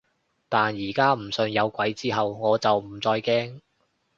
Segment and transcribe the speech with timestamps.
[0.49, 3.61] 但而家唔信有鬼之後，我就唔再驚